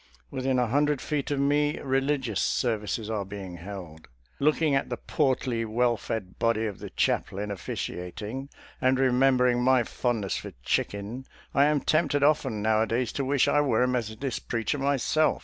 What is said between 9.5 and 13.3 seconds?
my fondness for chicken, I am tempted often nowadays to